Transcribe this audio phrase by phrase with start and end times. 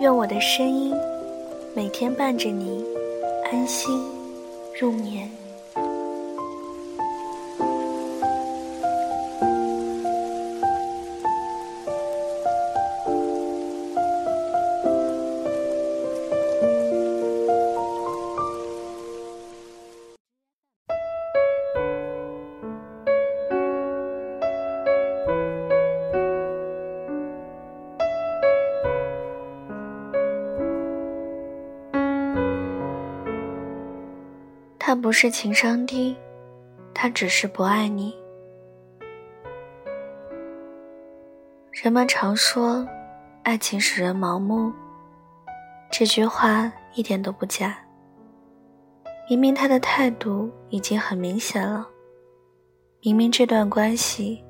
[0.00, 0.94] 愿我的声音
[1.76, 2.82] 每天伴着你
[3.52, 4.02] 安心
[4.80, 5.39] 入眠。
[35.10, 36.16] 不是情商低，
[36.94, 38.16] 他只是不爱你。
[41.72, 42.86] 人们常说，
[43.42, 44.72] 爱情使人盲目，
[45.90, 47.76] 这句话一点都不假。
[49.28, 51.88] 明明他的态度已经很明显了，
[53.00, 54.44] 明明这段关系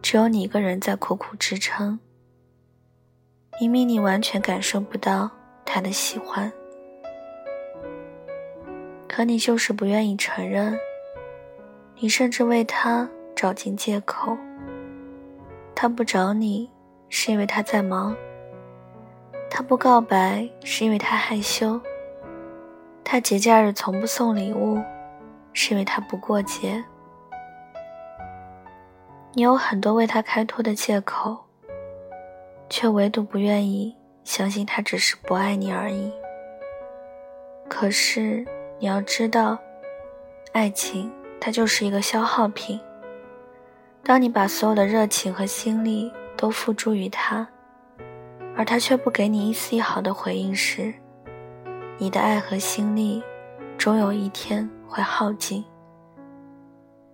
[0.00, 2.00] 只有你一个人在苦苦支撑，
[3.60, 5.30] 明明你完全感受不到
[5.66, 6.50] 他的喜欢。
[9.08, 10.78] 可你就是不愿意承认，
[11.96, 14.36] 你甚至为他找尽借口。
[15.74, 16.70] 他不找你，
[17.08, 18.14] 是因为他在忙；
[19.50, 21.80] 他不告白，是因为他害羞；
[23.02, 24.80] 他节假日从不送礼物，
[25.52, 26.84] 是因为他不过节。
[29.32, 31.38] 你有很多为他开脱的借口，
[32.68, 36.12] 却唯独不愿意相信他只是不爱你而已。
[37.68, 38.46] 可是。
[38.80, 39.58] 你要知道，
[40.52, 42.78] 爱情它就是一个消耗品。
[44.04, 47.46] 当你把所有的热情和心力都付诸于他，
[48.56, 50.94] 而他却不给你一丝一毫的回应时，
[51.98, 53.22] 你的爱和心力
[53.76, 55.64] 终有一天会耗尽。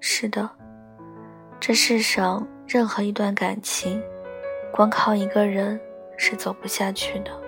[0.00, 0.50] 是的，
[1.60, 4.02] 这世上任何一段感情，
[4.72, 5.80] 光靠一个人
[6.16, 7.41] 是走不下去的。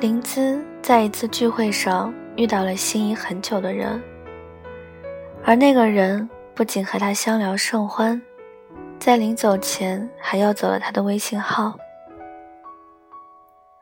[0.00, 4.00] 林姿在一次聚会上遇到了心仪很久的人，
[5.44, 8.22] 而那个人不仅和他相聊甚欢，
[9.00, 11.76] 在临走前还要走了他的微信号。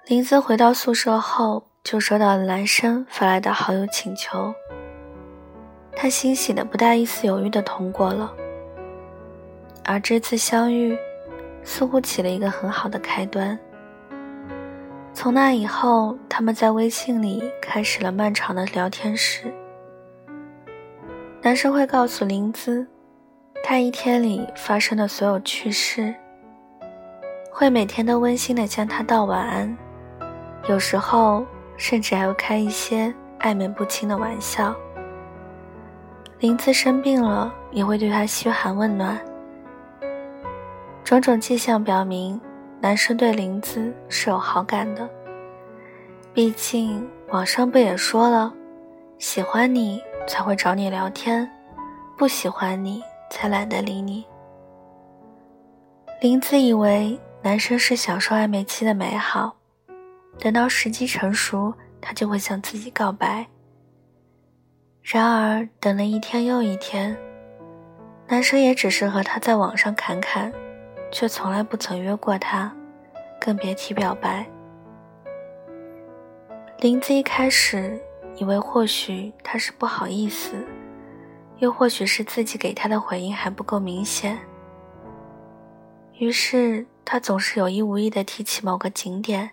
[0.06, 4.54] 林姿回到宿舍后，就收到了男生发来的好友请求，
[5.94, 8.32] 他欣喜的不带一丝犹豫的通过了。
[9.84, 10.96] 而这次相遇，
[11.62, 13.58] 似乎起了一个很好的开端。
[15.16, 19.50] 从那以后，他们在微信里开始了漫长的聊天史。
[21.40, 22.86] 男生会告诉林姿，
[23.64, 26.14] 他一天里发生的所有趣事，
[27.50, 29.74] 会每天都温馨的向她道晚安，
[30.68, 31.46] 有时候
[31.78, 34.76] 甚至还会开一些暧昧不清的玩笑。
[36.40, 39.18] 林姿生病了，也会对他嘘寒问暖。
[41.02, 42.38] 种种迹象表明。
[42.86, 45.10] 男生对林子是有好感的，
[46.32, 48.54] 毕竟网上不也说了，
[49.18, 51.50] 喜欢你才会找你聊天，
[52.16, 54.24] 不喜欢你才懒得理你。
[56.20, 59.56] 林子以为男生是享受暧昧期的美好，
[60.38, 63.44] 等到时机成熟，他就会向自己告白。
[65.02, 67.18] 然而等了一天又一天，
[68.28, 70.52] 男生也只是和他在网上侃侃。
[71.10, 72.74] 却从来不曾约过他，
[73.40, 74.46] 更别提表白。
[76.80, 77.98] 林子一开始
[78.36, 80.62] 以为或许他是不好意思，
[81.58, 84.38] 又或许是自己给他的回应还不够明显，
[86.18, 89.52] 于是他总是有意无意的提起某个景点，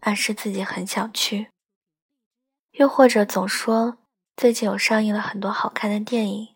[0.00, 1.48] 暗示自己很想去，
[2.72, 3.96] 又或者总说
[4.36, 6.48] 最近有上映了很多好看的电影，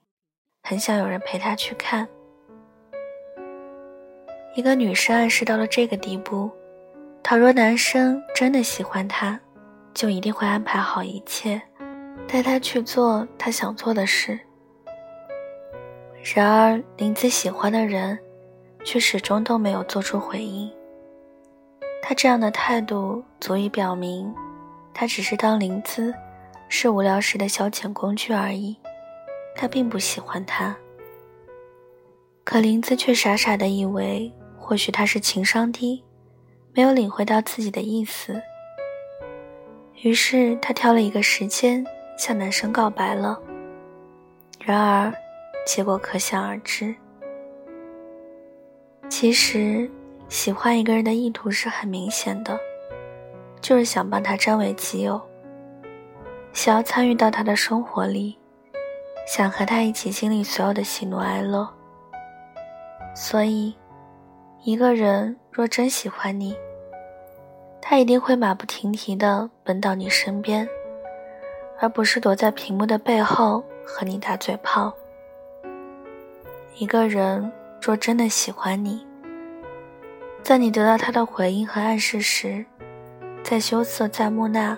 [0.62, 2.08] 很想有人陪他去看。
[4.58, 6.50] 一个女生暗示到了这个地步，
[7.22, 9.38] 倘若男生真的喜欢她，
[9.94, 11.62] 就一定会安排好一切，
[12.26, 14.36] 带她去做他想做的事。
[16.34, 18.18] 然而，林子喜欢的人，
[18.82, 20.68] 却始终都没有做出回应。
[22.02, 24.34] 他这样的态度，足以表明，
[24.92, 26.12] 他只是当林子
[26.68, 28.76] 是无聊时的消遣工具而已，
[29.54, 30.76] 他并不喜欢他。
[32.42, 34.32] 可林子却傻傻的以为，
[34.68, 36.04] 或许他是情商低，
[36.74, 38.38] 没有领会到自己的意思。
[40.02, 41.82] 于是他挑了一个时间
[42.18, 43.40] 向男生告白了。
[44.62, 45.10] 然而，
[45.66, 46.94] 结果可想而知。
[49.08, 49.90] 其实，
[50.28, 52.60] 喜欢一个人的意图是很明显的，
[53.62, 55.18] 就是想帮他占为己有，
[56.52, 58.38] 想要参与到他的生活里，
[59.26, 61.66] 想和他一起经历所有的喜怒哀乐。
[63.14, 63.74] 所以，
[64.62, 66.56] 一个人若真喜欢你，
[67.80, 70.68] 他一定会马不停蹄地奔到你身边，
[71.80, 74.92] 而不是躲在屏幕的背后和你打嘴炮。
[76.76, 77.50] 一个人。
[77.80, 79.06] 若真的喜欢你，
[80.42, 82.66] 在你得到他的回应和暗示时，
[83.40, 84.76] 再羞涩再木讷，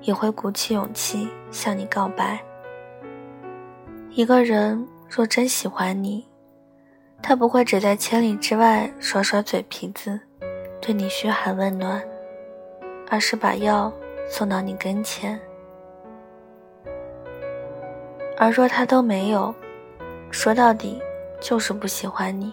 [0.00, 2.40] 也会鼓起勇气向你告白。
[4.12, 6.26] 一个人若真喜欢你，
[7.22, 10.18] 他不会只在千里之外耍耍嘴皮子，
[10.80, 12.02] 对你嘘寒问暖，
[13.08, 13.92] 而是把药
[14.28, 15.38] 送到你跟前。
[18.36, 19.54] 而若他都没有，
[20.30, 21.00] 说到底。
[21.42, 22.52] 就是不喜欢你，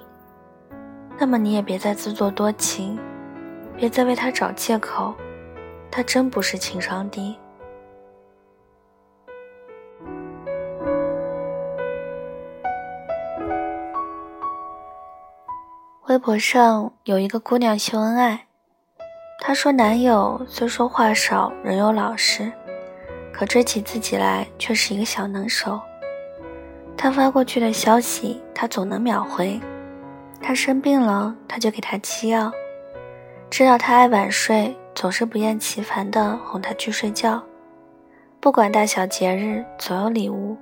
[1.19, 2.97] 那么你也别再自作多情，
[3.75, 5.13] 别再为他找借口，
[5.91, 7.37] 他真不是情商低。
[16.07, 18.45] 微博上有一个姑娘秀恩爱，
[19.41, 22.49] 她说男友虽说话少，人又老实，
[23.33, 25.81] 可追起自己来却是一个小能手。
[26.95, 29.59] 他发过去的消息，他总能秒回；
[30.41, 32.49] 他生病了，他就给他吃药；
[33.49, 37.37] 知道他爱晚睡，总是不厌其烦地哄他去睡觉；
[38.39, 40.55] 不管大小节日，总有礼物；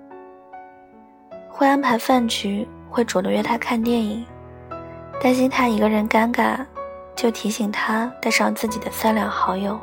[1.48, 4.26] 会安排饭局，会主动约他看电影；
[5.20, 6.64] 担心他一个人尴尬，
[7.16, 9.80] 就提醒他带上自己的三两好友。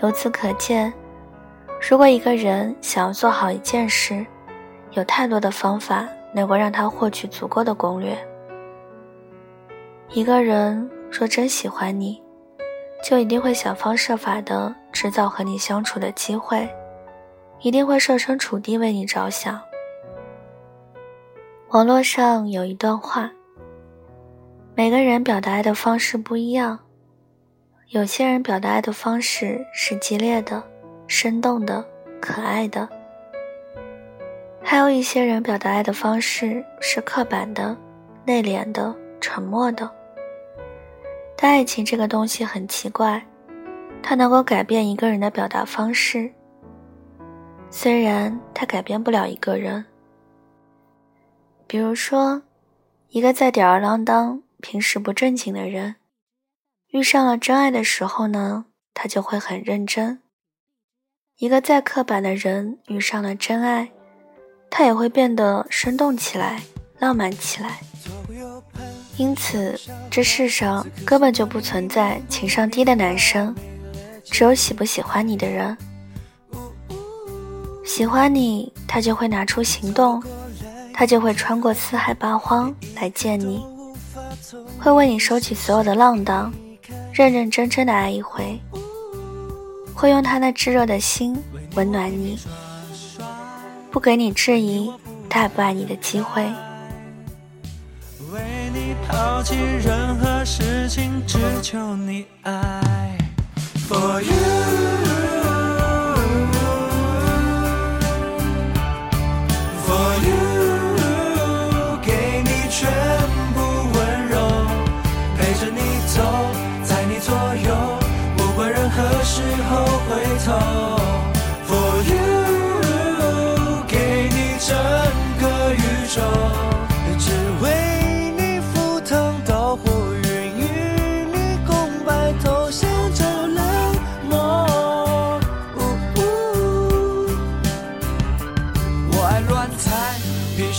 [0.00, 0.92] 由此可见，
[1.90, 4.24] 如果一个人想要做好一件事，
[4.92, 8.16] 有太多的方法能够让他获取足够的攻略。
[10.10, 12.22] 一个人若真喜欢你，
[13.02, 16.68] 就一定会想方设法的制造和你相处的机会，
[17.60, 19.60] 一定会设身处地为你着想。
[21.70, 23.30] 网络上有一段话：
[24.78, 26.78] 每个人表达爱的方式不一样，
[27.88, 30.62] 有些人表达爱的方式是激烈的、
[31.08, 31.84] 生动的、
[32.20, 32.88] 可爱的。
[34.62, 37.76] 还有一些人表达爱的方式是刻板的、
[38.24, 39.90] 内敛的、沉默的。
[41.36, 43.20] 但爱情这个东西很奇怪，
[44.00, 46.30] 它能够改变一个人的表达方式。
[47.68, 49.84] 虽然它改变不了一个人。
[51.66, 52.40] 比如说，
[53.08, 55.96] 一个在吊儿郎当、平时不正经的人，
[56.90, 60.20] 遇上了真爱的时候呢，他就会很认真。
[61.38, 63.90] 一个再刻板的人遇上了真爱。
[64.70, 66.60] 他也会变得生动起来，
[66.98, 67.80] 浪漫起来。
[69.16, 73.56] 因此，这世上根本就不存在情商低的男生，
[74.24, 75.74] 只有喜不喜欢你的人。
[77.82, 80.22] 喜欢你，他就会拿出行动，
[80.92, 83.64] 他就会穿过四海八荒来见你，
[84.78, 86.52] 会为你收起所有的浪荡，
[87.12, 88.60] 认认真真的爱一回，
[89.94, 91.36] 会用他那炙热的心
[91.74, 92.38] 温暖你。
[93.90, 94.92] 不给你质疑
[95.28, 96.42] 他爱不爱你的机会。
[98.30, 98.40] 为
[98.74, 103.16] 你抛弃任何事情，只求你爱。
[103.88, 105.47] For you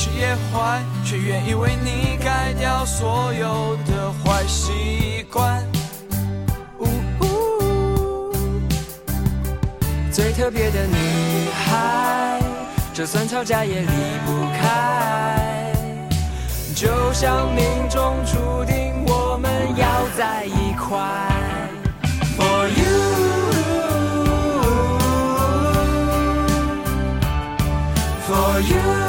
[0.01, 5.61] 是也坏，却愿意为你改掉所有的坏习惯。
[10.09, 12.39] 最特别的女孩，
[12.93, 13.87] 就算吵架也离
[14.25, 15.73] 不开。
[16.73, 20.97] 就像命中注定我们要在一块。
[22.37, 22.69] For
[28.29, 29.08] you，For you。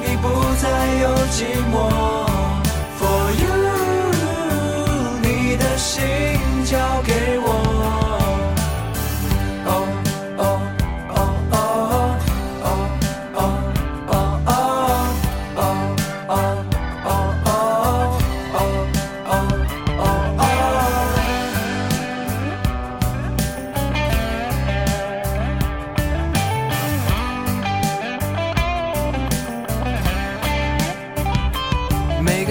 [0.00, 0.28] 你不
[0.62, 0.68] 再
[1.02, 1.74] 有寂寞。
[2.98, 3.46] For you
[5.22, 6.31] 你的心。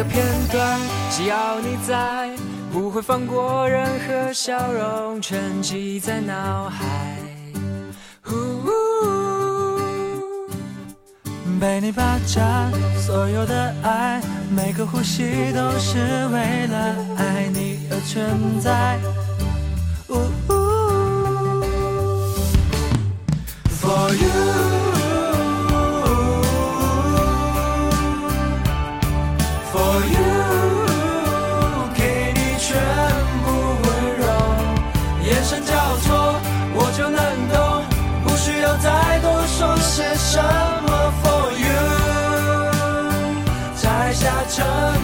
[0.02, 0.80] 个片段，
[1.12, 2.28] 只要你在，
[2.74, 6.88] 不会放过任何笑容，全记在脑海。
[8.32, 8.34] 呜
[8.66, 8.70] 呜
[11.60, 16.00] 被你霸占，所有的爱，每个呼吸都是
[16.34, 18.98] 为了爱你而存在。
[44.52, 45.01] 唱